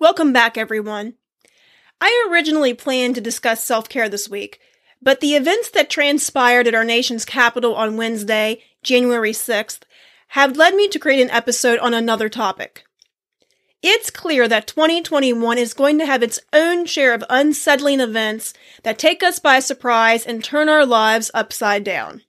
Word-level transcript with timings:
Welcome 0.00 0.32
back, 0.32 0.58
everyone. 0.58 1.14
I 2.00 2.28
originally 2.28 2.74
planned 2.74 3.14
to 3.14 3.20
discuss 3.20 3.62
self 3.62 3.88
care 3.88 4.08
this 4.08 4.28
week, 4.28 4.58
but 5.00 5.20
the 5.20 5.36
events 5.36 5.70
that 5.70 5.88
transpired 5.88 6.66
at 6.66 6.74
our 6.74 6.84
nation's 6.84 7.24
capital 7.24 7.76
on 7.76 7.96
Wednesday, 7.96 8.62
January 8.82 9.30
6th, 9.30 9.82
have 10.28 10.56
led 10.56 10.74
me 10.74 10.88
to 10.88 10.98
create 10.98 11.22
an 11.22 11.30
episode 11.30 11.78
on 11.78 11.94
another 11.94 12.28
topic. 12.28 12.84
It's 13.82 14.10
clear 14.10 14.48
that 14.48 14.66
2021 14.66 15.58
is 15.58 15.74
going 15.74 15.98
to 16.00 16.06
have 16.06 16.24
its 16.24 16.40
own 16.52 16.86
share 16.86 17.14
of 17.14 17.22
unsettling 17.30 18.00
events 18.00 18.52
that 18.82 18.98
take 18.98 19.22
us 19.22 19.38
by 19.38 19.60
surprise 19.60 20.26
and 20.26 20.42
turn 20.42 20.68
our 20.68 20.84
lives 20.84 21.30
upside 21.34 21.84
down. 21.84 22.22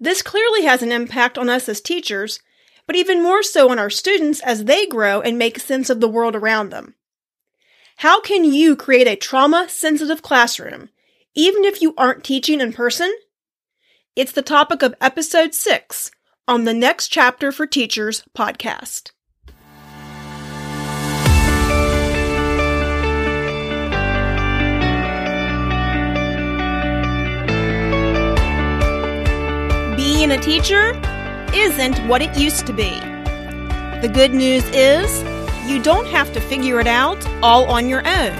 This 0.00 0.22
clearly 0.22 0.64
has 0.64 0.82
an 0.82 0.90
impact 0.90 1.38
on 1.38 1.48
us 1.48 1.68
as 1.68 1.80
teachers, 1.80 2.40
but 2.86 2.96
even 2.96 3.22
more 3.22 3.42
so 3.42 3.70
on 3.70 3.78
our 3.78 3.90
students 3.90 4.40
as 4.40 4.64
they 4.64 4.86
grow 4.86 5.20
and 5.20 5.38
make 5.38 5.58
sense 5.58 5.90
of 5.90 6.00
the 6.00 6.08
world 6.08 6.36
around 6.36 6.70
them. 6.70 6.94
How 7.98 8.20
can 8.20 8.44
you 8.44 8.76
create 8.76 9.06
a 9.06 9.16
trauma 9.16 9.66
sensitive 9.68 10.20
classroom, 10.20 10.90
even 11.34 11.64
if 11.64 11.80
you 11.80 11.94
aren't 11.96 12.24
teaching 12.24 12.60
in 12.60 12.72
person? 12.72 13.14
It's 14.16 14.32
the 14.32 14.42
topic 14.42 14.82
of 14.82 14.94
episode 15.00 15.54
six 15.54 16.10
on 16.46 16.64
the 16.64 16.74
Next 16.74 17.08
Chapter 17.08 17.52
for 17.52 17.66
Teachers 17.66 18.24
podcast. 18.36 19.12
Being 29.96 30.32
a 30.32 30.38
teacher 30.40 31.00
isn't 31.54 31.96
what 32.08 32.20
it 32.20 32.36
used 32.36 32.66
to 32.66 32.72
be. 32.72 32.90
The 34.00 34.10
good 34.12 34.34
news 34.34 34.64
is 34.70 35.22
you 35.68 35.82
don't 35.82 36.06
have 36.06 36.32
to 36.32 36.40
figure 36.40 36.80
it 36.80 36.86
out 36.86 37.24
all 37.42 37.64
on 37.66 37.88
your 37.88 38.00
own. 38.06 38.32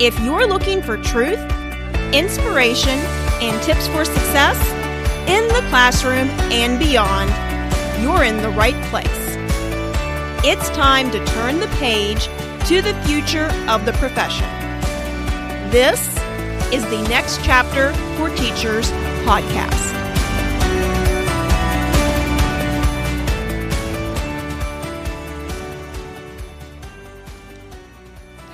If 0.00 0.18
you're 0.20 0.46
looking 0.46 0.82
for 0.82 0.96
truth, 0.96 1.38
inspiration, 2.12 2.98
and 3.40 3.62
tips 3.62 3.86
for 3.88 4.04
success 4.04 4.58
in 5.28 5.46
the 5.48 5.66
classroom 5.68 6.28
and 6.50 6.78
beyond, 6.78 7.30
you're 8.02 8.24
in 8.24 8.42
the 8.42 8.50
right 8.50 8.80
place. 8.86 9.06
It's 10.44 10.68
time 10.70 11.10
to 11.10 11.24
turn 11.26 11.60
the 11.60 11.68
page 11.78 12.24
to 12.68 12.82
the 12.82 12.94
future 13.06 13.50
of 13.68 13.86
the 13.86 13.92
profession. 13.94 14.48
This 15.70 16.06
is 16.72 16.84
the 16.90 17.06
Next 17.08 17.42
Chapter 17.44 17.92
for 18.16 18.30
Teachers 18.30 18.90
podcast. 19.24 19.97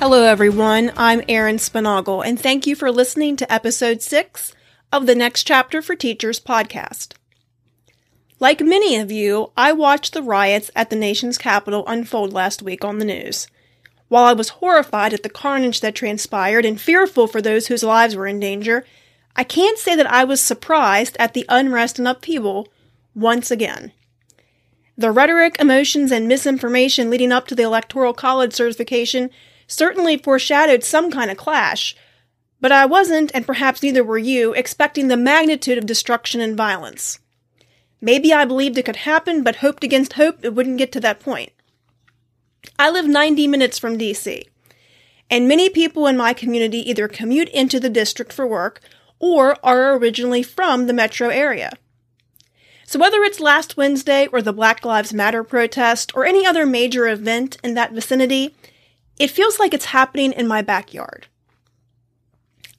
Hello, 0.04 0.22
everyone. 0.24 0.92
I'm 0.98 1.22
Erin 1.30 1.56
Spinagle, 1.56 2.22
and 2.26 2.38
thank 2.38 2.66
you 2.66 2.76
for 2.76 2.92
listening 2.92 3.36
to 3.36 3.50
episode 3.50 4.02
six 4.02 4.54
of 4.92 5.06
the 5.06 5.14
Next 5.14 5.44
Chapter 5.44 5.80
for 5.80 5.96
Teachers 5.96 6.38
podcast. 6.38 7.14
Like 8.38 8.60
many 8.60 8.96
of 8.96 9.10
you, 9.10 9.50
I 9.56 9.72
watched 9.72 10.12
the 10.12 10.22
riots 10.22 10.70
at 10.76 10.90
the 10.90 10.96
nation's 10.96 11.38
capital 11.38 11.84
unfold 11.86 12.34
last 12.34 12.60
week 12.60 12.84
on 12.84 12.98
the 12.98 13.06
news. 13.06 13.46
While 14.08 14.24
I 14.24 14.34
was 14.34 14.50
horrified 14.60 15.14
at 15.14 15.22
the 15.22 15.30
carnage 15.30 15.80
that 15.80 15.94
transpired 15.94 16.66
and 16.66 16.78
fearful 16.78 17.26
for 17.26 17.40
those 17.40 17.68
whose 17.68 17.82
lives 17.82 18.14
were 18.14 18.26
in 18.26 18.38
danger, 18.38 18.84
I 19.34 19.42
can't 19.42 19.78
say 19.78 19.96
that 19.96 20.12
I 20.12 20.24
was 20.24 20.38
surprised 20.38 21.16
at 21.18 21.32
the 21.32 21.46
unrest 21.48 21.98
and 21.98 22.06
upheaval 22.06 22.68
once 23.14 23.50
again. 23.50 23.90
The 24.98 25.10
rhetoric, 25.10 25.56
emotions, 25.58 26.12
and 26.12 26.28
misinformation 26.28 27.08
leading 27.08 27.32
up 27.32 27.46
to 27.46 27.54
the 27.54 27.62
Electoral 27.62 28.12
College 28.12 28.52
certification 28.52 29.30
certainly 29.66 30.16
foreshadowed 30.16 30.84
some 30.84 31.10
kind 31.10 31.30
of 31.30 31.36
clash, 31.36 31.96
but 32.60 32.72
I 32.72 32.86
wasn't, 32.86 33.30
and 33.34 33.46
perhaps 33.46 33.82
neither 33.82 34.02
were 34.02 34.18
you, 34.18 34.54
expecting 34.54 35.08
the 35.08 35.16
magnitude 35.16 35.76
of 35.76 35.86
destruction 35.86 36.40
and 36.40 36.56
violence. 36.56 37.18
Maybe 38.00 38.32
I 38.32 38.44
believed 38.44 38.78
it 38.78 38.84
could 38.84 38.96
happen, 38.96 39.42
but 39.42 39.56
hoped 39.56 39.84
against 39.84 40.14
hope 40.14 40.44
it 40.44 40.54
wouldn't 40.54 40.78
get 40.78 40.92
to 40.92 41.00
that 41.00 41.20
point. 41.20 41.52
I 42.78 42.90
live 42.90 43.06
90 43.06 43.46
minutes 43.48 43.78
from 43.78 43.98
DC, 43.98 44.44
and 45.30 45.48
many 45.48 45.68
people 45.68 46.06
in 46.06 46.16
my 46.16 46.32
community 46.32 46.88
either 46.88 47.08
commute 47.08 47.48
into 47.50 47.78
the 47.78 47.90
district 47.90 48.32
for 48.32 48.46
work 48.46 48.80
or 49.18 49.56
are 49.62 49.96
originally 49.96 50.42
from 50.42 50.86
the 50.86 50.92
metro 50.92 51.28
area. 51.28 51.72
So 52.86 52.98
whether 52.98 53.22
it's 53.22 53.40
last 53.40 53.76
Wednesday 53.76 54.26
or 54.26 54.42
the 54.42 54.52
Black 54.52 54.84
Lives 54.84 55.14
Matter 55.14 55.42
protest 55.42 56.12
or 56.14 56.24
any 56.24 56.46
other 56.46 56.66
major 56.66 57.08
event 57.08 57.56
in 57.64 57.74
that 57.74 57.92
vicinity, 57.92 58.54
it 59.18 59.30
feels 59.30 59.58
like 59.58 59.72
it's 59.72 59.86
happening 59.86 60.32
in 60.32 60.46
my 60.46 60.62
backyard. 60.62 61.26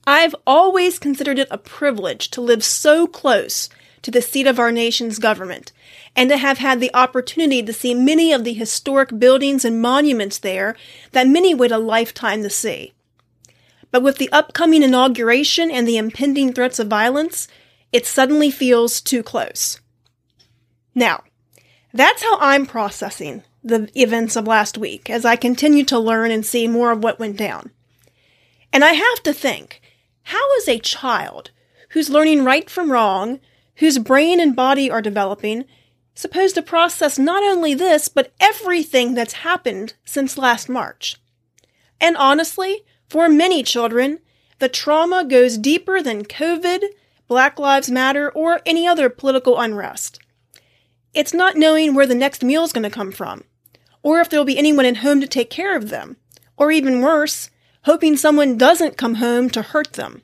I've 0.06 0.36
always 0.46 0.98
considered 0.98 1.38
it 1.38 1.48
a 1.50 1.58
privilege 1.58 2.30
to 2.30 2.40
live 2.40 2.62
so 2.62 3.06
close 3.06 3.68
to 4.02 4.10
the 4.12 4.22
seat 4.22 4.46
of 4.46 4.60
our 4.60 4.70
nation's 4.70 5.18
government 5.18 5.72
and 6.14 6.30
to 6.30 6.36
have 6.36 6.58
had 6.58 6.78
the 6.78 6.94
opportunity 6.94 7.62
to 7.62 7.72
see 7.72 7.92
many 7.92 8.32
of 8.32 8.44
the 8.44 8.54
historic 8.54 9.18
buildings 9.18 9.64
and 9.64 9.82
monuments 9.82 10.38
there 10.38 10.76
that 11.10 11.26
many 11.26 11.54
wait 11.54 11.72
a 11.72 11.78
lifetime 11.78 12.42
to 12.42 12.50
see. 12.50 12.92
But 13.90 14.02
with 14.02 14.18
the 14.18 14.30
upcoming 14.30 14.84
inauguration 14.84 15.70
and 15.70 15.88
the 15.88 15.96
impending 15.96 16.52
threats 16.52 16.78
of 16.78 16.86
violence, 16.86 17.48
it 17.92 18.06
suddenly 18.06 18.50
feels 18.50 19.00
too 19.00 19.22
close. 19.22 19.80
Now, 20.94 21.24
that's 21.92 22.22
how 22.22 22.38
I'm 22.38 22.66
processing 22.66 23.42
the 23.66 23.90
events 24.00 24.36
of 24.36 24.46
last 24.46 24.78
week 24.78 25.10
as 25.10 25.24
I 25.24 25.34
continue 25.34 25.84
to 25.86 25.98
learn 25.98 26.30
and 26.30 26.46
see 26.46 26.68
more 26.68 26.92
of 26.92 27.02
what 27.02 27.18
went 27.18 27.36
down. 27.36 27.72
And 28.72 28.84
I 28.84 28.92
have 28.92 29.22
to 29.24 29.32
think, 29.32 29.80
how 30.22 30.54
is 30.58 30.68
a 30.68 30.78
child 30.78 31.50
who's 31.90 32.08
learning 32.10 32.44
right 32.44 32.70
from 32.70 32.92
wrong, 32.92 33.40
whose 33.76 33.98
brain 33.98 34.40
and 34.40 34.54
body 34.54 34.90
are 34.90 35.02
developing, 35.02 35.64
supposed 36.14 36.54
to 36.54 36.62
process 36.62 37.18
not 37.18 37.42
only 37.42 37.74
this, 37.74 38.08
but 38.08 38.32
everything 38.40 39.14
that's 39.14 39.34
happened 39.34 39.94
since 40.04 40.38
last 40.38 40.68
March? 40.68 41.16
And 42.00 42.16
honestly, 42.16 42.84
for 43.08 43.28
many 43.28 43.62
children, 43.62 44.20
the 44.58 44.68
trauma 44.68 45.24
goes 45.24 45.58
deeper 45.58 46.02
than 46.02 46.24
COVID, 46.24 46.84
Black 47.26 47.58
Lives 47.58 47.90
Matter, 47.90 48.30
or 48.30 48.60
any 48.64 48.86
other 48.86 49.08
political 49.08 49.58
unrest. 49.58 50.20
It's 51.14 51.34
not 51.34 51.56
knowing 51.56 51.94
where 51.94 52.06
the 52.06 52.14
next 52.14 52.44
meal 52.44 52.62
is 52.62 52.72
going 52.72 52.84
to 52.84 52.90
come 52.90 53.10
from 53.10 53.42
or 54.06 54.20
if 54.20 54.30
there'll 54.30 54.46
be 54.46 54.56
anyone 54.56 54.86
at 54.86 54.98
home 54.98 55.20
to 55.20 55.26
take 55.26 55.50
care 55.50 55.76
of 55.76 55.88
them, 55.88 56.16
or 56.56 56.70
even 56.70 57.00
worse, 57.00 57.50
hoping 57.86 58.16
someone 58.16 58.56
doesn't 58.56 58.96
come 58.96 59.16
home 59.16 59.50
to 59.50 59.60
hurt 59.60 59.94
them. 59.94 60.22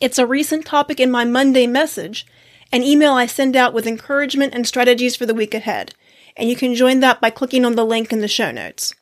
It's 0.00 0.16
a 0.16 0.24
recent 0.24 0.64
topic 0.64 1.00
in 1.00 1.10
my 1.10 1.24
Monday 1.24 1.66
message, 1.66 2.24
an 2.70 2.84
email 2.84 3.14
I 3.14 3.26
send 3.26 3.56
out 3.56 3.74
with 3.74 3.88
encouragement 3.88 4.54
and 4.54 4.64
strategies 4.64 5.16
for 5.16 5.26
the 5.26 5.34
week 5.34 5.54
ahead, 5.54 5.96
and 6.36 6.48
you 6.48 6.54
can 6.54 6.76
join 6.76 7.00
that 7.00 7.20
by 7.20 7.30
clicking 7.30 7.64
on 7.64 7.74
the 7.74 7.84
link 7.84 8.12
in 8.12 8.20
the 8.20 8.28
show 8.28 8.52
notes. 8.52 8.94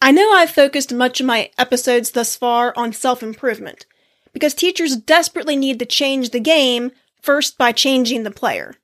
I 0.00 0.12
know 0.12 0.30
I've 0.32 0.50
focused 0.50 0.94
much 0.94 1.18
of 1.18 1.26
my 1.26 1.50
episodes 1.58 2.12
thus 2.12 2.36
far 2.36 2.72
on 2.76 2.92
self 2.92 3.20
improvement, 3.20 3.84
because 4.32 4.54
teachers 4.54 4.94
desperately 4.94 5.56
need 5.56 5.80
to 5.80 5.86
change 5.86 6.30
the 6.30 6.38
game 6.38 6.92
first 7.20 7.58
by 7.58 7.72
changing 7.72 8.22
the 8.22 8.30
player. 8.30 8.76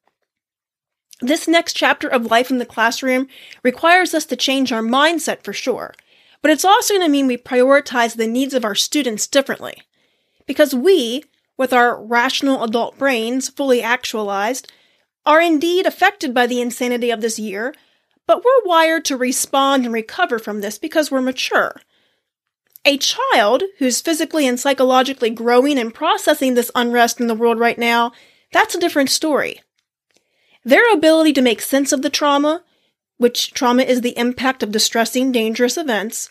This 1.20 1.48
next 1.48 1.72
chapter 1.72 2.08
of 2.08 2.30
life 2.30 2.50
in 2.50 2.58
the 2.58 2.66
classroom 2.66 3.28
requires 3.62 4.12
us 4.12 4.26
to 4.26 4.36
change 4.36 4.70
our 4.70 4.82
mindset 4.82 5.42
for 5.42 5.54
sure, 5.54 5.94
but 6.42 6.50
it's 6.50 6.64
also 6.64 6.94
going 6.94 7.06
to 7.06 7.10
mean 7.10 7.26
we 7.26 7.38
prioritize 7.38 8.16
the 8.16 8.26
needs 8.26 8.52
of 8.52 8.64
our 8.64 8.74
students 8.74 9.26
differently. 9.26 9.82
Because 10.46 10.74
we, 10.74 11.24
with 11.56 11.72
our 11.72 12.00
rational 12.04 12.62
adult 12.62 12.98
brains 12.98 13.48
fully 13.48 13.82
actualized, 13.82 14.70
are 15.24 15.40
indeed 15.40 15.86
affected 15.86 16.34
by 16.34 16.46
the 16.46 16.60
insanity 16.60 17.10
of 17.10 17.22
this 17.22 17.38
year, 17.38 17.74
but 18.26 18.44
we're 18.44 18.68
wired 18.68 19.04
to 19.06 19.16
respond 19.16 19.84
and 19.84 19.94
recover 19.94 20.38
from 20.38 20.60
this 20.60 20.78
because 20.78 21.10
we're 21.10 21.22
mature. 21.22 21.80
A 22.84 22.98
child 22.98 23.64
who's 23.78 24.00
physically 24.00 24.46
and 24.46 24.60
psychologically 24.60 25.30
growing 25.30 25.78
and 25.78 25.94
processing 25.94 26.54
this 26.54 26.70
unrest 26.74 27.20
in 27.20 27.26
the 27.26 27.34
world 27.34 27.58
right 27.58 27.78
now, 27.78 28.12
that's 28.52 28.74
a 28.74 28.80
different 28.80 29.10
story. 29.10 29.62
Their 30.66 30.92
ability 30.92 31.32
to 31.34 31.42
make 31.42 31.60
sense 31.60 31.92
of 31.92 32.02
the 32.02 32.10
trauma, 32.10 32.64
which 33.18 33.52
trauma 33.52 33.84
is 33.84 34.00
the 34.00 34.18
impact 34.18 34.64
of 34.64 34.72
distressing, 34.72 35.30
dangerous 35.30 35.76
events, 35.76 36.28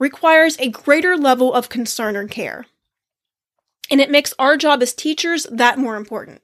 requires 0.00 0.56
a 0.58 0.70
greater 0.70 1.16
level 1.16 1.54
of 1.54 1.68
concern 1.68 2.16
and 2.16 2.28
care. 2.28 2.66
And 3.88 4.00
it 4.00 4.10
makes 4.10 4.34
our 4.40 4.56
job 4.56 4.82
as 4.82 4.92
teachers 4.92 5.46
that 5.52 5.78
more 5.78 5.94
important. 5.94 6.42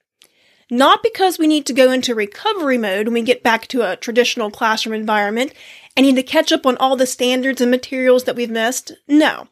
Not 0.70 1.02
because 1.02 1.36
we 1.36 1.48
need 1.48 1.66
to 1.66 1.72
go 1.72 1.90
into 1.90 2.14
recovery 2.14 2.78
mode 2.78 3.08
when 3.08 3.14
we 3.14 3.22
get 3.22 3.42
back 3.42 3.66
to 3.68 3.82
a 3.82 3.96
traditional 3.96 4.52
classroom 4.52 4.94
environment 4.94 5.52
and 5.96 6.06
need 6.06 6.14
to 6.14 6.22
catch 6.22 6.52
up 6.52 6.64
on 6.64 6.76
all 6.76 6.94
the 6.94 7.06
standards 7.06 7.60
and 7.60 7.72
materials 7.72 8.22
that 8.22 8.36
we've 8.36 8.50
missed. 8.50 8.92
No. 9.08 9.48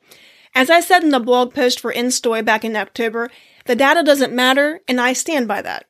As 0.54 0.70
I 0.70 0.78
said 0.78 1.02
in 1.02 1.10
the 1.10 1.18
blog 1.18 1.52
post 1.52 1.80
for 1.80 1.90
Instoy 1.90 2.40
back 2.40 2.64
in 2.64 2.76
October, 2.76 3.32
the 3.66 3.74
data 3.74 4.04
doesn't 4.04 4.32
matter, 4.32 4.80
and 4.86 5.00
I 5.00 5.12
stand 5.12 5.48
by 5.48 5.60
that. 5.62 5.86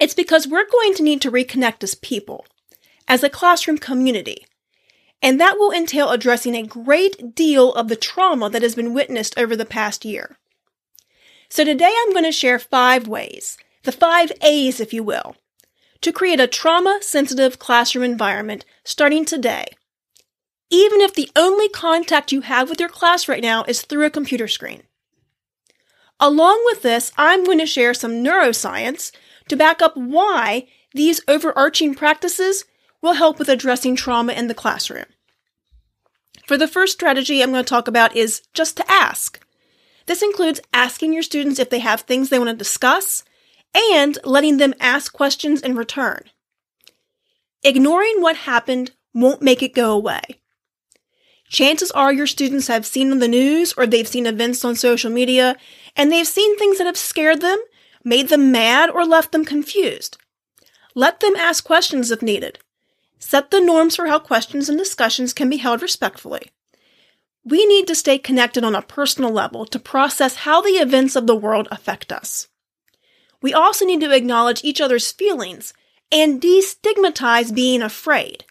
It's 0.00 0.14
because 0.14 0.46
we're 0.46 0.70
going 0.70 0.94
to 0.94 1.02
need 1.02 1.20
to 1.22 1.30
reconnect 1.30 1.82
as 1.82 1.94
people, 1.94 2.46
as 3.08 3.22
a 3.22 3.30
classroom 3.30 3.78
community. 3.78 4.46
and 5.20 5.40
that 5.40 5.58
will 5.58 5.72
entail 5.72 6.10
addressing 6.10 6.54
a 6.54 6.62
great 6.62 7.34
deal 7.34 7.72
of 7.74 7.88
the 7.88 7.96
trauma 7.96 8.48
that 8.50 8.62
has 8.62 8.74
been 8.74 8.94
witnessed 8.94 9.36
over 9.38 9.56
the 9.56 9.64
past 9.64 10.04
year. 10.04 10.36
So 11.48 11.64
today 11.64 11.92
I'm 12.02 12.12
going 12.12 12.24
to 12.24 12.32
share 12.32 12.58
five 12.58 13.08
ways, 13.08 13.56
the 13.84 13.92
five 13.92 14.30
A's, 14.42 14.80
if 14.80 14.92
you 14.92 15.02
will, 15.02 15.36
to 16.02 16.12
create 16.12 16.40
a 16.40 16.46
trauma 16.46 16.98
sensitive 17.00 17.58
classroom 17.58 18.04
environment 18.04 18.64
starting 18.84 19.24
today, 19.24 19.66
even 20.70 21.00
if 21.00 21.14
the 21.14 21.30
only 21.34 21.68
contact 21.68 22.30
you 22.30 22.42
have 22.42 22.68
with 22.68 22.78
your 22.78 22.88
class 22.90 23.26
right 23.28 23.42
now 23.42 23.64
is 23.66 23.82
through 23.82 24.06
a 24.06 24.10
computer 24.10 24.46
screen. 24.46 24.82
Along 26.20 26.60
with 26.66 26.82
this, 26.82 27.12
I'm 27.16 27.44
going 27.44 27.58
to 27.58 27.66
share 27.66 27.94
some 27.94 28.24
neuroscience 28.24 29.10
to 29.48 29.56
back 29.56 29.82
up 29.82 29.96
why 29.96 30.66
these 30.92 31.20
overarching 31.28 31.94
practices 31.94 32.64
will 33.00 33.14
help 33.14 33.38
with 33.38 33.48
addressing 33.48 33.96
trauma 33.96 34.32
in 34.32 34.48
the 34.48 34.54
classroom. 34.54 35.06
For 36.46 36.56
the 36.56 36.68
first 36.68 36.94
strategy 36.94 37.42
I'm 37.42 37.50
going 37.50 37.64
to 37.64 37.68
talk 37.68 37.88
about 37.88 38.16
is 38.16 38.42
just 38.54 38.76
to 38.78 38.90
ask. 38.90 39.40
This 40.06 40.22
includes 40.22 40.60
asking 40.72 41.12
your 41.12 41.22
students 41.22 41.58
if 41.58 41.68
they 41.68 41.80
have 41.80 42.00
things 42.00 42.30
they 42.30 42.38
want 42.38 42.50
to 42.50 42.56
discuss 42.56 43.22
and 43.92 44.18
letting 44.24 44.56
them 44.56 44.74
ask 44.80 45.12
questions 45.12 45.60
in 45.60 45.76
return. 45.76 46.22
Ignoring 47.62 48.22
what 48.22 48.36
happened 48.36 48.92
won't 49.12 49.42
make 49.42 49.62
it 49.62 49.74
go 49.74 49.92
away. 49.92 50.22
Chances 51.50 51.90
are 51.90 52.12
your 52.12 52.26
students 52.26 52.68
have 52.68 52.86
seen 52.86 53.18
the 53.18 53.28
news 53.28 53.72
or 53.74 53.86
they've 53.86 54.08
seen 54.08 54.26
events 54.26 54.64
on 54.64 54.76
social 54.76 55.10
media 55.10 55.56
and 55.96 56.12
they've 56.12 56.26
seen 56.26 56.56
things 56.56 56.78
that 56.78 56.86
have 56.86 56.96
scared 56.96 57.40
them, 57.40 57.58
made 58.08 58.28
them 58.28 58.50
mad, 58.50 58.90
or 58.90 59.04
left 59.04 59.32
them 59.32 59.44
confused. 59.44 60.16
Let 60.94 61.20
them 61.20 61.36
ask 61.36 61.64
questions 61.64 62.10
if 62.10 62.22
needed. 62.22 62.58
Set 63.18 63.50
the 63.50 63.60
norms 63.60 63.96
for 63.96 64.06
how 64.06 64.18
questions 64.18 64.68
and 64.68 64.78
discussions 64.78 65.32
can 65.32 65.50
be 65.50 65.58
held 65.58 65.82
respectfully. 65.82 66.50
We 67.44 67.66
need 67.66 67.86
to 67.86 67.94
stay 67.94 68.18
connected 68.18 68.64
on 68.64 68.74
a 68.74 68.82
personal 68.82 69.30
level 69.30 69.64
to 69.66 69.78
process 69.78 70.36
how 70.36 70.60
the 70.60 70.70
events 70.70 71.16
of 71.16 71.26
the 71.26 71.36
world 71.36 71.68
affect 71.70 72.12
us. 72.12 72.48
We 73.40 73.54
also 73.54 73.84
need 73.84 74.00
to 74.00 74.14
acknowledge 74.14 74.64
each 74.64 74.80
other's 74.80 75.12
feelings 75.12 75.72
and 76.10 76.40
destigmatize 76.40 77.54
being 77.54 77.82
afraid. 77.82 78.44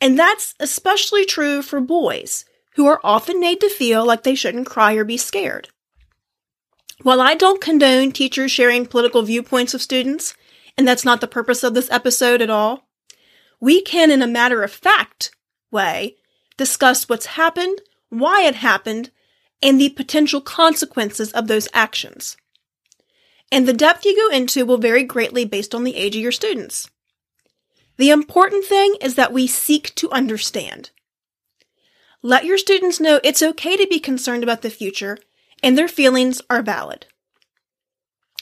And 0.00 0.18
that's 0.18 0.54
especially 0.60 1.24
true 1.24 1.62
for 1.62 1.80
boys, 1.80 2.44
who 2.74 2.86
are 2.86 3.00
often 3.04 3.40
made 3.40 3.60
to 3.60 3.68
feel 3.68 4.04
like 4.04 4.22
they 4.22 4.34
shouldn't 4.34 4.66
cry 4.66 4.94
or 4.94 5.04
be 5.04 5.16
scared. 5.16 5.68
While 7.02 7.20
I 7.20 7.34
don't 7.34 7.60
condone 7.60 8.12
teachers 8.12 8.52
sharing 8.52 8.86
political 8.86 9.22
viewpoints 9.22 9.74
of 9.74 9.82
students, 9.82 10.34
and 10.78 10.86
that's 10.86 11.04
not 11.04 11.20
the 11.20 11.26
purpose 11.26 11.64
of 11.64 11.74
this 11.74 11.90
episode 11.90 12.40
at 12.40 12.50
all, 12.50 12.86
we 13.60 13.82
can, 13.82 14.10
in 14.10 14.22
a 14.22 14.26
matter 14.26 14.62
of 14.62 14.72
fact 14.72 15.34
way, 15.70 16.16
discuss 16.56 17.08
what's 17.08 17.26
happened, 17.26 17.80
why 18.08 18.42
it 18.42 18.56
happened, 18.56 19.10
and 19.60 19.80
the 19.80 19.90
potential 19.90 20.40
consequences 20.40 21.32
of 21.32 21.48
those 21.48 21.68
actions. 21.72 22.36
And 23.50 23.66
the 23.66 23.72
depth 23.72 24.04
you 24.04 24.16
go 24.16 24.34
into 24.34 24.64
will 24.64 24.78
vary 24.78 25.02
greatly 25.02 25.44
based 25.44 25.74
on 25.74 25.84
the 25.84 25.96
age 25.96 26.14
of 26.14 26.22
your 26.22 26.32
students. 26.32 26.88
The 27.96 28.10
important 28.10 28.64
thing 28.64 28.96
is 29.00 29.16
that 29.16 29.32
we 29.32 29.46
seek 29.46 29.94
to 29.96 30.10
understand. 30.10 30.90
Let 32.22 32.44
your 32.44 32.58
students 32.58 33.00
know 33.00 33.20
it's 33.22 33.42
okay 33.42 33.76
to 33.76 33.86
be 33.88 33.98
concerned 33.98 34.42
about 34.42 34.62
the 34.62 34.70
future 34.70 35.18
and 35.62 35.76
their 35.76 35.88
feelings 35.88 36.42
are 36.50 36.62
valid. 36.62 37.06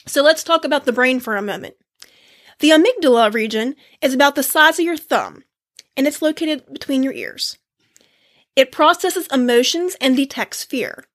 So 0.07 0.23
let's 0.23 0.43
talk 0.43 0.65
about 0.65 0.85
the 0.85 0.93
brain 0.93 1.19
for 1.19 1.35
a 1.35 1.41
moment. 1.41 1.75
The 2.59 2.71
amygdala 2.71 3.33
region 3.33 3.75
is 4.01 4.13
about 4.13 4.35
the 4.35 4.43
size 4.43 4.79
of 4.79 4.85
your 4.85 4.97
thumb, 4.97 5.43
and 5.95 6.07
it's 6.07 6.21
located 6.21 6.63
between 6.71 7.03
your 7.03 7.13
ears. 7.13 7.57
It 8.55 8.71
processes 8.71 9.27
emotions 9.31 9.95
and 10.01 10.15
detects 10.15 10.63
fear. 10.63 11.05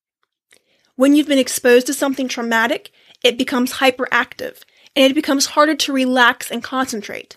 When 0.94 1.14
you've 1.14 1.28
been 1.28 1.38
exposed 1.38 1.86
to 1.88 1.94
something 1.94 2.28
traumatic, 2.28 2.90
it 3.22 3.36
becomes 3.36 3.74
hyperactive 3.74 4.62
and 4.94 5.10
it 5.10 5.14
becomes 5.14 5.46
harder 5.46 5.74
to 5.74 5.92
relax 5.92 6.50
and 6.50 6.62
concentrate. 6.62 7.36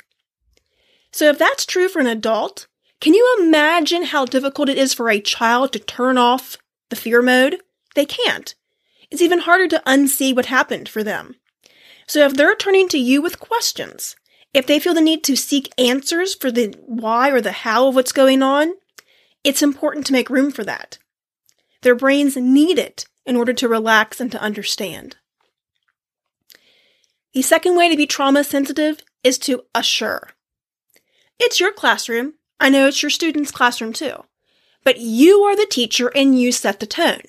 So 1.11 1.29
if 1.29 1.37
that's 1.37 1.65
true 1.65 1.89
for 1.89 1.99
an 1.99 2.07
adult, 2.07 2.67
can 3.01 3.13
you 3.13 3.37
imagine 3.41 4.03
how 4.03 4.25
difficult 4.25 4.69
it 4.69 4.77
is 4.77 4.93
for 4.93 5.09
a 5.09 5.19
child 5.19 5.73
to 5.73 5.79
turn 5.79 6.17
off 6.17 6.57
the 6.89 6.95
fear 6.95 7.21
mode? 7.21 7.57
They 7.95 8.05
can't 8.05 8.55
it's 9.11 9.21
even 9.21 9.39
harder 9.39 9.67
to 9.67 9.83
unsee 9.85 10.35
what 10.35 10.47
happened 10.47 10.87
for 10.87 11.03
them. 11.03 11.35
So 12.07 12.25
if 12.25 12.33
they're 12.33 12.55
turning 12.55 12.87
to 12.89 12.97
you 12.97 13.21
with 13.21 13.39
questions, 13.39 14.15
if 14.53 14.65
they 14.65 14.79
feel 14.79 14.93
the 14.93 15.01
need 15.01 15.23
to 15.25 15.35
seek 15.35 15.71
answers 15.77 16.33
for 16.33 16.51
the 16.51 16.75
why 16.85 17.29
or 17.29 17.41
the 17.41 17.51
how 17.51 17.87
of 17.87 17.95
what's 17.95 18.11
going 18.11 18.41
on, 18.41 18.73
it's 19.43 19.61
important 19.61 20.05
to 20.07 20.13
make 20.13 20.29
room 20.29 20.51
for 20.51 20.63
that. 20.63 20.97
Their 21.81 21.95
brains 21.95 22.35
need 22.35 22.77
it 22.77 23.05
in 23.25 23.35
order 23.35 23.53
to 23.53 23.67
relax 23.67 24.19
and 24.19 24.31
to 24.31 24.41
understand. 24.41 25.17
The 27.33 27.41
second 27.41 27.77
way 27.77 27.89
to 27.89 27.95
be 27.95 28.07
trauma 28.07 28.43
sensitive 28.43 29.01
is 29.23 29.37
to 29.39 29.63
assure. 29.75 30.31
It's 31.39 31.59
your 31.59 31.71
classroom. 31.71 32.33
I 32.59 32.69
know 32.69 32.87
it's 32.87 33.03
your 33.03 33.11
student's 33.11 33.51
classroom 33.51 33.93
too. 33.93 34.23
But 34.83 34.99
you 34.99 35.41
are 35.41 35.55
the 35.55 35.67
teacher 35.69 36.11
and 36.15 36.39
you 36.39 36.51
set 36.51 36.79
the 36.79 36.87
tone, 36.87 37.21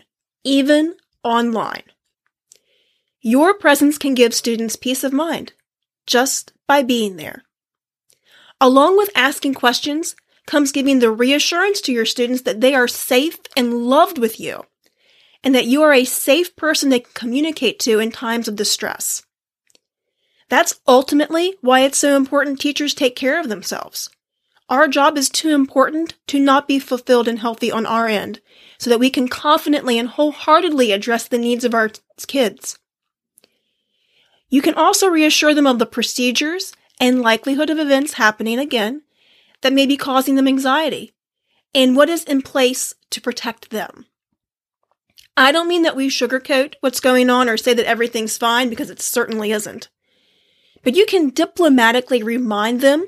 even 0.42 0.94
online. 1.22 1.82
Your 3.20 3.54
presence 3.54 3.98
can 3.98 4.14
give 4.14 4.32
students 4.32 4.76
peace 4.76 5.04
of 5.04 5.12
mind 5.12 5.52
just 6.06 6.52
by 6.66 6.82
being 6.82 7.16
there. 7.16 7.42
Along 8.60 8.96
with 8.96 9.10
asking 9.14 9.54
questions 9.54 10.16
comes 10.46 10.72
giving 10.72 10.98
the 10.98 11.10
reassurance 11.10 11.80
to 11.82 11.92
your 11.92 12.06
students 12.06 12.42
that 12.42 12.60
they 12.60 12.74
are 12.74 12.88
safe 12.88 13.38
and 13.56 13.84
loved 13.84 14.18
with 14.18 14.40
you, 14.40 14.64
and 15.44 15.54
that 15.54 15.66
you 15.66 15.82
are 15.82 15.92
a 15.92 16.04
safe 16.04 16.56
person 16.56 16.88
they 16.88 17.00
can 17.00 17.12
communicate 17.14 17.78
to 17.80 17.98
in 17.98 18.10
times 18.10 18.48
of 18.48 18.56
distress. 18.56 19.22
That's 20.48 20.80
ultimately 20.86 21.56
why 21.60 21.80
it's 21.80 21.98
so 21.98 22.16
important 22.16 22.60
teachers 22.60 22.92
take 22.92 23.14
care 23.14 23.38
of 23.38 23.48
themselves. 23.48 24.10
Our 24.70 24.86
job 24.86 25.18
is 25.18 25.28
too 25.28 25.50
important 25.50 26.14
to 26.28 26.38
not 26.38 26.68
be 26.68 26.78
fulfilled 26.78 27.26
and 27.26 27.40
healthy 27.40 27.72
on 27.72 27.84
our 27.84 28.06
end 28.06 28.40
so 28.78 28.88
that 28.88 29.00
we 29.00 29.10
can 29.10 29.26
confidently 29.26 29.98
and 29.98 30.08
wholeheartedly 30.08 30.92
address 30.92 31.26
the 31.26 31.38
needs 31.38 31.64
of 31.64 31.74
our 31.74 31.90
kids. 32.28 32.78
You 34.48 34.62
can 34.62 34.74
also 34.74 35.08
reassure 35.08 35.54
them 35.54 35.66
of 35.66 35.80
the 35.80 35.86
procedures 35.86 36.72
and 37.00 37.20
likelihood 37.20 37.68
of 37.68 37.80
events 37.80 38.14
happening 38.14 38.60
again 38.60 39.02
that 39.62 39.72
may 39.72 39.86
be 39.86 39.96
causing 39.96 40.36
them 40.36 40.46
anxiety 40.46 41.12
and 41.74 41.96
what 41.96 42.08
is 42.08 42.22
in 42.22 42.40
place 42.40 42.94
to 43.10 43.20
protect 43.20 43.70
them. 43.70 44.06
I 45.36 45.50
don't 45.50 45.68
mean 45.68 45.82
that 45.82 45.96
we 45.96 46.08
sugarcoat 46.08 46.74
what's 46.80 47.00
going 47.00 47.28
on 47.28 47.48
or 47.48 47.56
say 47.56 47.74
that 47.74 47.86
everything's 47.86 48.38
fine 48.38 48.70
because 48.70 48.90
it 48.90 49.00
certainly 49.00 49.50
isn't. 49.50 49.88
But 50.82 50.94
you 50.94 51.06
can 51.06 51.30
diplomatically 51.30 52.22
remind 52.22 52.80
them 52.80 53.06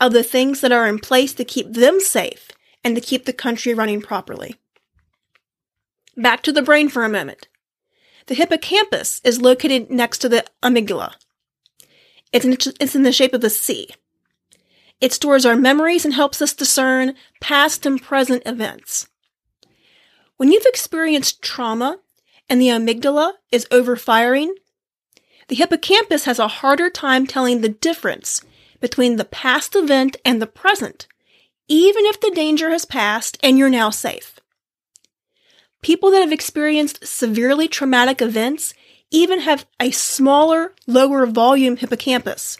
of 0.00 0.12
the 0.12 0.22
things 0.22 0.60
that 0.60 0.72
are 0.72 0.86
in 0.86 0.98
place 0.98 1.34
to 1.34 1.44
keep 1.44 1.72
them 1.72 2.00
safe 2.00 2.50
and 2.84 2.94
to 2.94 3.00
keep 3.00 3.24
the 3.24 3.32
country 3.32 3.74
running 3.74 4.00
properly. 4.00 4.56
Back 6.16 6.42
to 6.42 6.52
the 6.52 6.62
brain 6.62 6.88
for 6.88 7.04
a 7.04 7.08
moment. 7.08 7.48
The 8.26 8.34
hippocampus 8.34 9.20
is 9.24 9.40
located 9.40 9.90
next 9.90 10.18
to 10.18 10.28
the 10.28 10.44
amygdala. 10.62 11.14
It's 12.32 12.44
in, 12.44 12.52
it's 12.78 12.94
in 12.94 13.02
the 13.02 13.12
shape 13.12 13.32
of 13.32 13.42
a 13.42 13.50
C. 13.50 13.88
It 15.00 15.12
stores 15.12 15.46
our 15.46 15.56
memories 15.56 16.04
and 16.04 16.14
helps 16.14 16.42
us 16.42 16.52
discern 16.52 17.14
past 17.40 17.86
and 17.86 18.02
present 18.02 18.42
events. 18.44 19.08
When 20.36 20.52
you've 20.52 20.66
experienced 20.66 21.42
trauma 21.42 21.98
and 22.48 22.60
the 22.60 22.68
amygdala 22.68 23.32
is 23.50 23.66
overfiring, 23.70 24.50
the 25.48 25.56
hippocampus 25.56 26.24
has 26.24 26.38
a 26.38 26.48
harder 26.48 26.90
time 26.90 27.26
telling 27.26 27.60
the 27.60 27.68
difference 27.68 28.42
between 28.80 29.16
the 29.16 29.24
past 29.24 29.74
event 29.74 30.16
and 30.24 30.40
the 30.40 30.46
present, 30.46 31.06
even 31.68 32.04
if 32.06 32.20
the 32.20 32.30
danger 32.30 32.70
has 32.70 32.84
passed 32.84 33.38
and 33.42 33.58
you're 33.58 33.68
now 33.68 33.90
safe. 33.90 34.38
People 35.82 36.10
that 36.10 36.20
have 36.20 36.32
experienced 36.32 37.06
severely 37.06 37.68
traumatic 37.68 38.20
events 38.20 38.74
even 39.10 39.40
have 39.40 39.66
a 39.80 39.90
smaller, 39.90 40.74
lower 40.86 41.26
volume 41.26 41.76
hippocampus, 41.76 42.58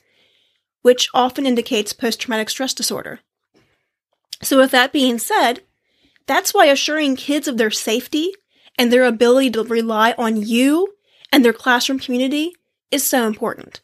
which 0.82 1.08
often 1.12 1.46
indicates 1.46 1.92
post 1.92 2.20
traumatic 2.20 2.48
stress 2.48 2.72
disorder. 2.72 3.20
So, 4.42 4.58
with 4.58 4.70
that 4.70 4.92
being 4.92 5.18
said, 5.18 5.62
that's 6.26 6.54
why 6.54 6.66
assuring 6.66 7.16
kids 7.16 7.48
of 7.48 7.56
their 7.56 7.70
safety 7.70 8.32
and 8.78 8.92
their 8.92 9.04
ability 9.04 9.50
to 9.50 9.64
rely 9.64 10.14
on 10.16 10.40
you 10.40 10.94
and 11.32 11.44
their 11.44 11.52
classroom 11.52 11.98
community 11.98 12.54
is 12.90 13.04
so 13.04 13.26
important. 13.26 13.80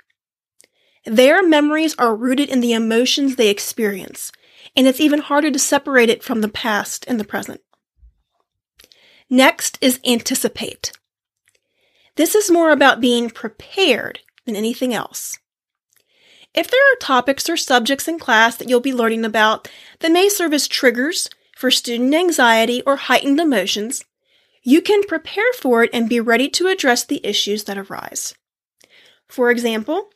Their 1.04 1.46
memories 1.46 1.94
are 1.98 2.16
rooted 2.16 2.48
in 2.48 2.60
the 2.60 2.72
emotions 2.72 3.36
they 3.36 3.50
experience, 3.50 4.32
and 4.74 4.86
it's 4.86 5.00
even 5.00 5.20
harder 5.20 5.50
to 5.50 5.58
separate 5.58 6.08
it 6.08 6.22
from 6.22 6.40
the 6.40 6.48
past 6.48 7.04
and 7.06 7.20
the 7.20 7.24
present. 7.24 7.60
Next 9.28 9.78
is 9.80 10.00
anticipate. 10.06 10.92
This 12.16 12.34
is 12.34 12.50
more 12.50 12.70
about 12.70 13.00
being 13.00 13.28
prepared 13.28 14.20
than 14.46 14.56
anything 14.56 14.94
else. 14.94 15.38
If 16.54 16.70
there 16.70 16.92
are 16.92 16.96
topics 17.00 17.48
or 17.48 17.56
subjects 17.56 18.06
in 18.06 18.18
class 18.18 18.56
that 18.56 18.68
you'll 18.68 18.80
be 18.80 18.94
learning 18.94 19.24
about 19.24 19.68
that 19.98 20.12
may 20.12 20.28
serve 20.28 20.54
as 20.54 20.68
triggers 20.68 21.28
for 21.56 21.70
student 21.70 22.14
anxiety 22.14 22.82
or 22.86 22.96
heightened 22.96 23.40
emotions, 23.40 24.04
you 24.62 24.80
can 24.80 25.02
prepare 25.02 25.52
for 25.54 25.82
it 25.82 25.90
and 25.92 26.08
be 26.08 26.20
ready 26.20 26.48
to 26.50 26.68
address 26.68 27.04
the 27.04 27.20
issues 27.26 27.64
that 27.64 27.76
arise. 27.76 28.34
For 29.26 29.50
example, 29.50 30.10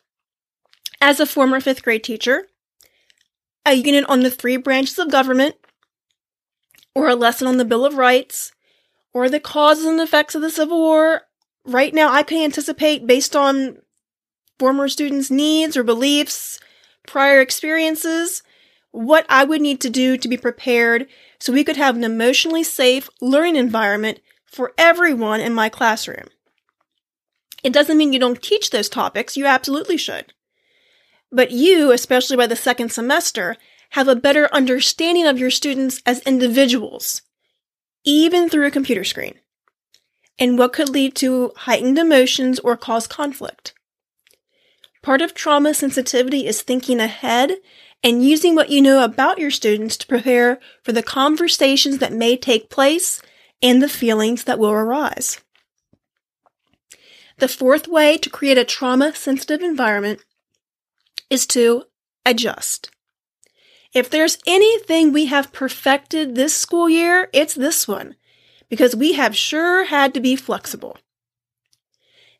as 1.00 1.20
a 1.20 1.26
former 1.26 1.60
fifth 1.60 1.82
grade 1.82 2.04
teacher, 2.04 2.48
a 3.64 3.74
unit 3.74 4.04
on 4.08 4.22
the 4.22 4.30
three 4.30 4.56
branches 4.56 4.98
of 4.98 5.10
government, 5.10 5.56
or 6.94 7.08
a 7.08 7.14
lesson 7.14 7.46
on 7.46 7.58
the 7.58 7.64
Bill 7.64 7.84
of 7.84 7.94
Rights, 7.94 8.52
or 9.12 9.28
the 9.28 9.40
causes 9.40 9.84
and 9.84 10.00
effects 10.00 10.34
of 10.34 10.42
the 10.42 10.50
Civil 10.50 10.78
War, 10.78 11.22
right 11.64 11.94
now 11.94 12.10
I 12.10 12.22
can 12.22 12.42
anticipate 12.42 13.06
based 13.06 13.36
on 13.36 13.78
former 14.58 14.88
students' 14.88 15.30
needs 15.30 15.76
or 15.76 15.84
beliefs, 15.84 16.58
prior 17.06 17.40
experiences, 17.40 18.42
what 18.90 19.26
I 19.28 19.44
would 19.44 19.60
need 19.60 19.80
to 19.82 19.90
do 19.90 20.16
to 20.16 20.28
be 20.28 20.36
prepared 20.36 21.06
so 21.38 21.52
we 21.52 21.64
could 21.64 21.76
have 21.76 21.96
an 21.96 22.04
emotionally 22.04 22.64
safe 22.64 23.08
learning 23.20 23.56
environment 23.56 24.20
for 24.46 24.72
everyone 24.76 25.40
in 25.40 25.54
my 25.54 25.68
classroom. 25.68 26.28
It 27.62 27.72
doesn't 27.72 27.98
mean 27.98 28.12
you 28.12 28.18
don't 28.18 28.42
teach 28.42 28.70
those 28.70 28.88
topics, 28.88 29.36
you 29.36 29.46
absolutely 29.46 29.96
should. 29.96 30.32
But 31.30 31.50
you, 31.50 31.92
especially 31.92 32.36
by 32.36 32.46
the 32.46 32.56
second 32.56 32.90
semester, 32.90 33.56
have 33.90 34.08
a 34.08 34.16
better 34.16 34.48
understanding 34.52 35.26
of 35.26 35.38
your 35.38 35.50
students 35.50 36.02
as 36.04 36.20
individuals, 36.20 37.22
even 38.04 38.48
through 38.48 38.66
a 38.66 38.70
computer 38.70 39.04
screen, 39.04 39.34
and 40.38 40.58
what 40.58 40.72
could 40.72 40.88
lead 40.88 41.14
to 41.16 41.52
heightened 41.56 41.98
emotions 41.98 42.58
or 42.60 42.76
cause 42.76 43.06
conflict. 43.06 43.74
Part 45.02 45.22
of 45.22 45.34
trauma 45.34 45.74
sensitivity 45.74 46.46
is 46.46 46.62
thinking 46.62 47.00
ahead 47.00 47.52
and 48.02 48.24
using 48.24 48.54
what 48.54 48.70
you 48.70 48.80
know 48.80 49.02
about 49.02 49.38
your 49.38 49.50
students 49.50 49.96
to 49.98 50.06
prepare 50.06 50.58
for 50.82 50.92
the 50.92 51.02
conversations 51.02 51.98
that 51.98 52.12
may 52.12 52.36
take 52.36 52.70
place 52.70 53.20
and 53.62 53.82
the 53.82 53.88
feelings 53.88 54.44
that 54.44 54.58
will 54.58 54.70
arise. 54.70 55.40
The 57.38 57.48
fourth 57.48 57.86
way 57.86 58.18
to 58.18 58.30
create 58.30 58.58
a 58.58 58.64
trauma 58.64 59.14
sensitive 59.14 59.62
environment 59.62 60.24
is 61.30 61.46
to 61.48 61.84
adjust. 62.24 62.90
If 63.92 64.10
there's 64.10 64.38
anything 64.46 65.12
we 65.12 65.26
have 65.26 65.52
perfected 65.52 66.34
this 66.34 66.54
school 66.54 66.88
year, 66.88 67.30
it's 67.32 67.54
this 67.54 67.88
one, 67.88 68.16
because 68.68 68.94
we 68.94 69.14
have 69.14 69.36
sure 69.36 69.84
had 69.84 70.12
to 70.14 70.20
be 70.20 70.36
flexible. 70.36 70.98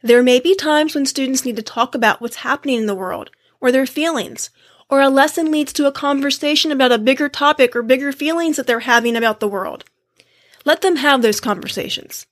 There 0.03 0.23
may 0.23 0.41
be 0.41 0.55
times 0.55 0.95
when 0.95 1.07
students 1.07 1.45
need 1.45 1.57
to 1.57 1.63
talk 1.63 1.95
about 1.95 2.21
what's 2.21 2.37
happening 2.37 2.77
in 2.79 2.87
the 2.87 2.95
world, 2.95 3.31
or 3.61 3.73
their 3.73 3.87
feelings, 3.87 4.51
or 4.91 5.01
a 5.01 5.09
lesson 5.09 5.51
leads 5.51 5.73
to 5.75 5.87
a 5.87 5.93
conversation 5.93 6.71
about 6.71 6.93
a 6.93 6.99
bigger 6.99 7.29
topic 7.29 7.75
or 7.75 7.83
bigger 7.83 8.13
feelings 8.13 8.57
that 8.57 8.67
they're 8.67 8.81
having 8.81 9.17
about 9.17 9.41
the 9.41 9.49
world. 9.49 9.85
Let 10.65 10.83
them 10.83 10.97
have 10.97 11.23
those 11.23 11.41
conversations. 11.41 12.27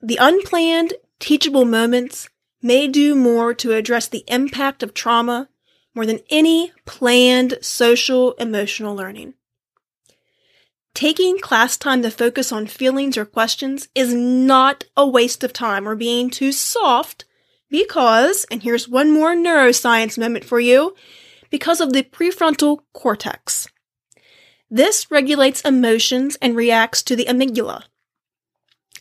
The 0.00 0.18
unplanned, 0.20 0.94
teachable 1.18 1.64
moments 1.64 2.28
may 2.64 2.88
do 2.88 3.14
more 3.14 3.52
to 3.52 3.72
address 3.72 4.08
the 4.08 4.24
impact 4.26 4.82
of 4.82 4.94
trauma 4.94 5.50
more 5.94 6.06
than 6.06 6.18
any 6.30 6.72
planned 6.86 7.58
social 7.60 8.32
emotional 8.32 8.96
learning. 8.96 9.34
Taking 10.94 11.38
class 11.38 11.76
time 11.76 12.00
to 12.02 12.10
focus 12.10 12.52
on 12.52 12.66
feelings 12.66 13.18
or 13.18 13.26
questions 13.26 13.88
is 13.94 14.14
not 14.14 14.84
a 14.96 15.06
waste 15.06 15.44
of 15.44 15.52
time 15.52 15.86
or 15.86 15.94
being 15.94 16.30
too 16.30 16.52
soft 16.52 17.26
because, 17.68 18.46
and 18.50 18.62
here's 18.62 18.88
one 18.88 19.10
more 19.10 19.34
neuroscience 19.34 20.16
moment 20.16 20.44
for 20.44 20.58
you, 20.58 20.94
because 21.50 21.82
of 21.82 21.92
the 21.92 22.02
prefrontal 22.02 22.78
cortex. 22.94 23.68
This 24.70 25.10
regulates 25.10 25.60
emotions 25.60 26.38
and 26.40 26.56
reacts 26.56 27.02
to 27.02 27.14
the 27.14 27.26
amygdala. 27.26 27.82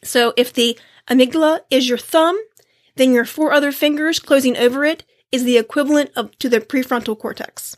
So 0.03 0.33
if 0.35 0.51
the 0.51 0.77
amygdala 1.09 1.61
is 1.69 1.87
your 1.87 1.97
thumb, 1.97 2.37
then 2.95 3.13
your 3.13 3.25
four 3.25 3.53
other 3.53 3.71
fingers 3.71 4.19
closing 4.19 4.57
over 4.57 4.85
it 4.85 5.03
is 5.31 5.43
the 5.43 5.57
equivalent 5.57 6.11
of 6.15 6.37
to 6.39 6.49
the 6.49 6.59
prefrontal 6.59 7.17
cortex. 7.17 7.77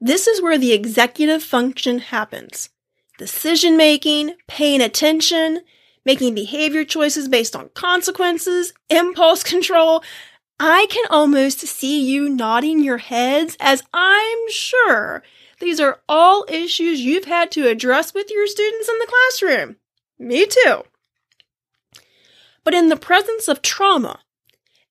This 0.00 0.26
is 0.26 0.42
where 0.42 0.58
the 0.58 0.72
executive 0.72 1.42
function 1.42 1.98
happens. 2.00 2.70
Decision 3.18 3.76
making, 3.76 4.34
paying 4.48 4.80
attention, 4.80 5.60
making 6.04 6.34
behavior 6.34 6.84
choices 6.84 7.28
based 7.28 7.54
on 7.54 7.70
consequences, 7.74 8.72
impulse 8.90 9.42
control, 9.42 10.02
I 10.58 10.86
can 10.90 11.04
almost 11.10 11.60
see 11.60 12.04
you 12.04 12.28
nodding 12.28 12.82
your 12.82 12.98
heads 12.98 13.56
as 13.60 13.82
I'm 13.92 14.50
sure 14.50 15.22
these 15.60 15.80
are 15.80 16.00
all 16.08 16.44
issues 16.48 17.00
you've 17.00 17.24
had 17.24 17.50
to 17.52 17.68
address 17.68 18.14
with 18.14 18.30
your 18.30 18.46
students 18.46 18.88
in 18.88 18.98
the 18.98 19.06
classroom. 19.06 19.76
Me 20.18 20.46
too. 20.46 20.82
But 22.64 22.74
in 22.74 22.88
the 22.88 22.96
presence 22.96 23.46
of 23.46 23.62
trauma, 23.62 24.20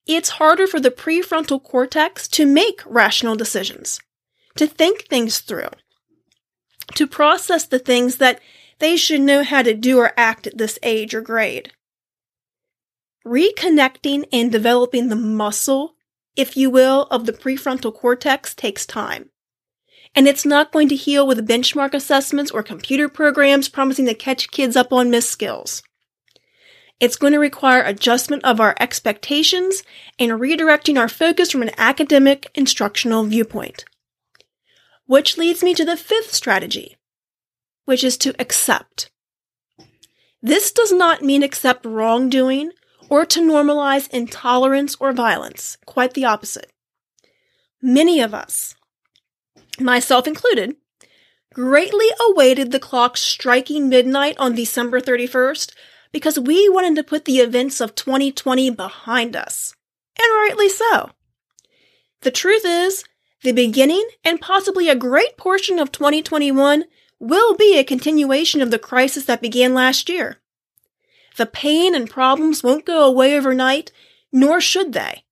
it's 0.06 0.30
harder 0.30 0.68
for 0.68 0.80
the 0.80 0.92
prefrontal 0.92 1.62
cortex 1.62 2.27
to 2.30 2.46
make 2.46 2.82
rational 2.86 3.36
decisions, 3.36 4.00
to 4.56 4.68
think 4.68 5.06
things 5.08 5.39
through, 5.39 5.70
to 6.96 7.08
process 7.08 7.65
the 7.65 7.80
things 7.80 8.18
that 8.18 8.39
they 8.80 8.98
should 8.98 9.22
know 9.22 9.44
how 9.44 9.62
to 9.62 9.74
do 9.74 9.98
or 9.98 10.12
act 10.18 10.46
at 10.46 10.58
this 10.58 10.77
age 10.84 11.13
or 11.13 11.22
grade. 11.22 11.72
Reconnecting 13.25 14.25
and 14.34 14.51
developing 14.51 15.08
the 15.08 15.15
muscle, 15.15 15.96
if 16.36 16.58
you 16.58 16.70
will, 16.70 17.03
of 17.10 17.25
the 17.25 17.34
prefrontal 17.34 17.94
cortex 17.94 18.53
takes 18.53 18.86
time. 18.86 19.30
And 20.13 20.27
it's 20.27 20.46
not 20.46 20.72
going 20.72 20.89
to 20.89 20.96
heal 20.96 21.25
with 21.25 21.48
benchmark 21.48 21.94
assessments 21.94 22.51
or 22.51 22.62
computer 22.62 23.08
programs 23.08 23.70
promising 23.70 24.06
to 24.08 24.13
catch 24.13 24.51
kids 24.51 24.75
up 24.75 24.92
on 24.92 25.10
missed 25.10 25.30
skills. 25.30 25.82
It's 27.04 27.18
going 27.18 27.34
to 27.34 27.40
require 27.40 27.84
adjustment 27.84 28.46
of 28.46 28.62
our 28.62 28.78
expectations 28.80 29.84
and 30.18 30.32
redirecting 30.32 30.98
our 30.98 31.10
focus 31.10 31.52
from 31.52 31.62
an 31.62 31.72
academic 31.78 32.50
instructional 32.56 33.26
viewpoint. 33.26 33.84
Which 35.06 35.38
leads 35.38 35.62
me 35.62 35.74
to 35.74 35.84
the 35.84 35.98
fifth 35.98 36.34
strategy, 36.34 36.96
which 37.84 38.06
is 38.06 38.16
to 38.20 38.34
accept. 38.40 39.12
This 40.42 40.72
does 40.72 40.94
not 40.94 41.22
mean 41.22 41.44
accept 41.44 41.86
wrongdoing 41.86 42.72
or 43.10 43.26
to 43.26 43.42
normalize 43.42 44.10
intolerance 44.12 44.96
or 44.98 45.12
violence. 45.12 45.78
Quite 45.86 46.14
the 46.14 46.24
opposite. 46.24 46.72
Many 47.82 48.22
of 48.22 48.34
us, 48.34 48.76
myself 49.78 50.26
included, 50.26 50.78
greatly 51.54 52.08
awaited 52.30 52.72
the 52.72 52.80
clock 52.80 53.18
striking 53.18 53.90
midnight 53.90 54.38
on 54.38 54.56
December 54.56 55.02
31st 55.02 55.74
because 56.13 56.39
we 56.39 56.70
wanted 56.70 56.96
to 56.96 57.03
put 57.03 57.25
the 57.25 57.39
events 57.39 57.82
of 57.82 57.96
2020 57.96 58.70
behind 58.70 59.36
us. 59.36 59.75
And 60.17 60.48
rightly 60.48 60.70
so. 60.70 61.10
The 62.22 62.32
truth 62.32 62.63
is, 62.65 63.03
the 63.41 63.51
beginning 63.51 64.08
and 64.24 64.39
possibly 64.39 64.88
a 64.88 64.96
great 64.96 65.36
portion 65.36 65.79
of 65.79 65.91
2021 65.91 66.86
will 67.20 67.55
be 67.55 67.77
a 67.77 67.84
continuation 67.84 68.62
of 68.62 68.72
the 68.72 68.79
crisis 68.79 69.25
that 69.25 69.41
began 69.41 69.74
last 69.74 70.08
year. 70.08 70.38
The 71.36 71.46
pain 71.46 71.96
and 71.96 72.10
problems 72.10 72.63
won't 72.63 72.86
go 72.86 73.05
away 73.05 73.36
overnight, 73.36 73.91
nor 74.32 74.62
should 74.62 74.93
they. 74.93 75.25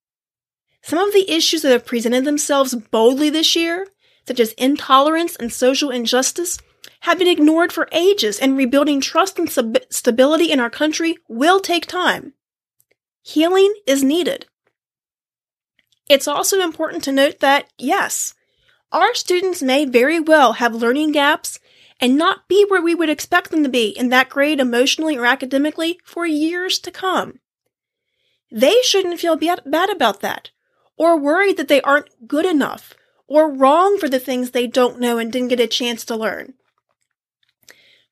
Some 0.81 1.00
of 1.00 1.13
the 1.13 1.29
issues 1.31 1.61
that 1.61 1.71
have 1.71 1.85
presented 1.85 2.25
themselves 2.25 2.73
boldly 2.73 3.29
this 3.29 3.55
year, 3.55 3.88
such 4.27 4.39
as 4.39 4.53
intolerance 4.53 5.35
and 5.35 5.53
social 5.53 5.91
injustice, 5.91 6.57
have 7.01 7.17
been 7.17 7.27
ignored 7.27 7.72
for 7.72 7.89
ages, 7.91 8.39
and 8.39 8.58
rebuilding 8.58 9.01
trust 9.01 9.39
and 9.39 9.50
sub- 9.50 9.77
stability 9.89 10.51
in 10.51 10.60
our 10.60 10.70
country 10.70 11.17
will 11.27 11.60
take 11.60 11.86
time. 11.86 12.34
Healing 13.24 13.74
is 13.86 14.03
needed. 14.03 14.46
It's 16.10 16.27
also 16.27 16.60
important 16.62 17.03
to 17.05 17.12
note 17.12 17.39
that, 17.39 17.67
yes, 17.77 18.34
our 18.91 19.13
students 19.13 19.62
may 19.62 19.86
very 19.86 20.20
well 20.20 20.53
have 20.53 20.75
learning 20.75 21.13
gaps 21.13 21.60
and 22.00 22.17
not 22.17 22.48
be 22.48 22.65
where 22.67 22.81
we 22.81 22.96
would 22.96 23.10
expect 23.10 23.51
them 23.51 23.63
to 23.63 23.70
be 23.70 23.89
in 23.89 24.10
that 24.10 24.29
grade 24.29 24.60
emotionally 24.60 25.17
or 25.17 25.25
academically 25.25 26.00
for 26.03 26.25
years 26.25 26.79
to 26.79 26.91
come. 26.91 27.39
They 28.51 28.81
shouldn't 28.84 29.20
feel 29.20 29.38
bad 29.38 29.89
about 29.89 30.20
that, 30.22 30.51
or 30.98 31.17
worried 31.17 31.58
that 31.58 31.67
they 31.67 31.81
aren't 31.81 32.27
good 32.27 32.46
enough, 32.46 32.93
or 33.27 33.50
wrong 33.50 33.98
for 33.98 34.10
the 34.10 34.20
things 34.20 34.51
they 34.51 34.67
don't 34.67 35.00
know 35.00 35.17
and 35.17 35.31
didn't 35.31 35.48
get 35.48 35.60
a 35.60 35.67
chance 35.67 36.03
to 36.05 36.15
learn. 36.15 36.55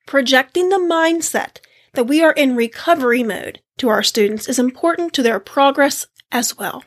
Projecting 0.06 0.68
the 0.68 0.76
mindset 0.76 1.58
that 1.92 2.04
we 2.04 2.22
are 2.22 2.32
in 2.32 2.56
recovery 2.56 3.22
mode 3.22 3.60
to 3.78 3.88
our 3.88 4.02
students 4.02 4.48
is 4.48 4.58
important 4.58 5.12
to 5.12 5.22
their 5.22 5.40
progress 5.40 6.06
as 6.32 6.58
well. 6.58 6.84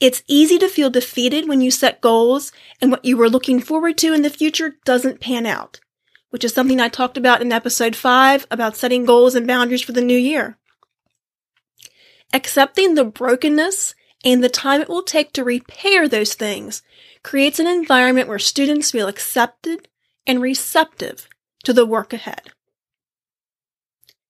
It's 0.00 0.22
easy 0.26 0.58
to 0.58 0.68
feel 0.68 0.90
defeated 0.90 1.48
when 1.48 1.60
you 1.60 1.70
set 1.70 2.00
goals 2.00 2.50
and 2.80 2.90
what 2.90 3.04
you 3.04 3.16
were 3.16 3.30
looking 3.30 3.60
forward 3.60 3.96
to 3.98 4.12
in 4.12 4.22
the 4.22 4.30
future 4.30 4.76
doesn't 4.84 5.20
pan 5.20 5.46
out, 5.46 5.80
which 6.30 6.44
is 6.44 6.52
something 6.52 6.80
I 6.80 6.88
talked 6.88 7.16
about 7.16 7.40
in 7.40 7.52
episode 7.52 7.94
5 7.94 8.46
about 8.50 8.76
setting 8.76 9.04
goals 9.04 9.34
and 9.34 9.46
boundaries 9.46 9.82
for 9.82 9.92
the 9.92 10.00
new 10.00 10.18
year. 10.18 10.58
Accepting 12.32 12.94
the 12.94 13.04
brokenness 13.04 13.94
and 14.24 14.42
the 14.42 14.48
time 14.48 14.80
it 14.80 14.88
will 14.88 15.02
take 15.02 15.32
to 15.34 15.44
repair 15.44 16.08
those 16.08 16.34
things 16.34 16.82
creates 17.22 17.58
an 17.58 17.66
environment 17.66 18.28
where 18.28 18.38
students 18.38 18.90
feel 18.90 19.08
accepted, 19.08 19.88
and 20.26 20.40
receptive 20.40 21.28
to 21.64 21.72
the 21.72 21.86
work 21.86 22.12
ahead. 22.12 22.50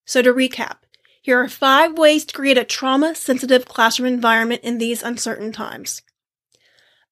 So 0.04 0.22
to 0.22 0.32
recap, 0.32 0.78
here 1.20 1.40
are 1.40 1.48
five 1.48 1.96
ways 1.96 2.24
to 2.24 2.34
create 2.34 2.58
a 2.58 2.64
trauma 2.64 3.14
sensitive 3.14 3.64
classroom 3.64 4.12
environment 4.12 4.62
in 4.64 4.78
these 4.78 5.02
uncertain 5.02 5.52
times. 5.52 6.02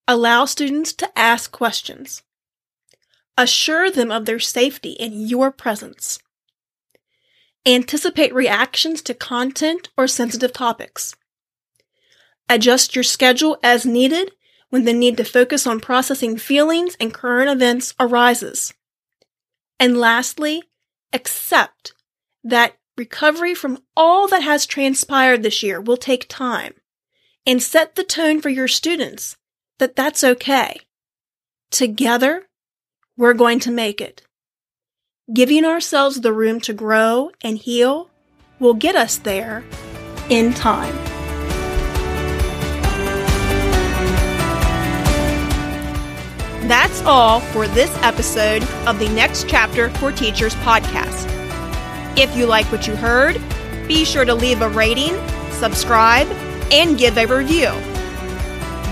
Allow 0.08 0.46
students 0.46 0.92
to 0.94 1.18
ask 1.18 1.52
questions. 1.52 2.22
Assure 3.38 3.90
them 3.90 4.10
of 4.10 4.26
their 4.26 4.40
safety 4.40 4.90
in 4.90 5.28
your 5.28 5.52
presence. 5.52 6.18
Anticipate 7.64 8.34
reactions 8.34 9.00
to 9.02 9.14
content 9.14 9.88
or 9.96 10.08
sensitive 10.08 10.52
topics. 10.52 11.14
Adjust 12.48 12.96
your 12.96 13.04
schedule 13.04 13.58
as 13.62 13.86
needed 13.86 14.32
when 14.70 14.84
the 14.84 14.92
need 14.92 15.16
to 15.18 15.24
focus 15.24 15.66
on 15.66 15.78
processing 15.78 16.36
feelings 16.36 16.96
and 16.98 17.14
current 17.14 17.48
events 17.48 17.94
arises. 18.00 18.74
And 19.80 19.96
lastly, 19.96 20.62
accept 21.12 21.94
that 22.44 22.76
recovery 22.98 23.54
from 23.54 23.82
all 23.96 24.28
that 24.28 24.42
has 24.42 24.66
transpired 24.66 25.42
this 25.42 25.62
year 25.62 25.80
will 25.80 25.96
take 25.96 26.28
time 26.28 26.74
and 27.46 27.62
set 27.62 27.94
the 27.94 28.04
tone 28.04 28.42
for 28.42 28.50
your 28.50 28.68
students 28.68 29.36
that 29.78 29.96
that's 29.96 30.22
okay. 30.22 30.80
Together, 31.70 32.46
we're 33.16 33.32
going 33.32 33.58
to 33.60 33.70
make 33.70 34.02
it. 34.02 34.22
Giving 35.32 35.64
ourselves 35.64 36.20
the 36.20 36.32
room 36.32 36.60
to 36.60 36.74
grow 36.74 37.30
and 37.40 37.56
heal 37.56 38.10
will 38.58 38.74
get 38.74 38.94
us 38.96 39.16
there 39.16 39.64
in 40.28 40.52
time. 40.52 41.09
That's 46.70 47.02
all 47.02 47.40
for 47.40 47.66
this 47.66 47.90
episode 47.96 48.62
of 48.86 49.00
the 49.00 49.08
Next 49.08 49.48
Chapter 49.48 49.90
for 49.90 50.12
Teachers 50.12 50.54
podcast. 50.54 51.26
If 52.16 52.36
you 52.36 52.46
like 52.46 52.64
what 52.70 52.86
you 52.86 52.94
heard, 52.94 53.42
be 53.88 54.04
sure 54.04 54.24
to 54.24 54.36
leave 54.36 54.62
a 54.62 54.68
rating, 54.68 55.16
subscribe, 55.50 56.28
and 56.70 56.96
give 56.96 57.18
a 57.18 57.26
review. 57.26 57.72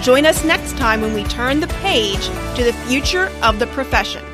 Join 0.02 0.26
us 0.26 0.44
next 0.44 0.76
time 0.76 1.02
when 1.02 1.14
we 1.14 1.22
turn 1.22 1.60
the 1.60 1.68
page 1.68 2.26
to 2.56 2.64
the 2.64 2.72
future 2.88 3.30
of 3.44 3.60
the 3.60 3.68
profession. 3.68 4.24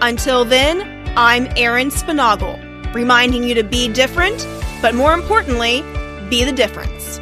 Until 0.00 0.44
then, 0.44 0.82
I'm 1.16 1.48
Erin 1.56 1.88
Spinagle, 1.88 2.94
reminding 2.94 3.42
you 3.42 3.54
to 3.56 3.64
be 3.64 3.88
different, 3.88 4.46
but 4.80 4.94
more 4.94 5.12
importantly, 5.12 5.82
be 6.28 6.44
the 6.44 6.52
difference. 6.52 7.18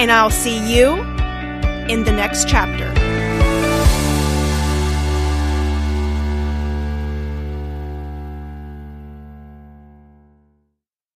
And 0.00 0.10
I'll 0.10 0.28
see 0.28 0.58
you 0.58 0.94
in 1.88 2.02
the 2.02 2.10
next 2.10 2.48
chapter. 2.48 3.01